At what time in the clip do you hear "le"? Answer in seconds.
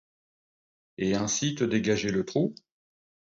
2.11-2.25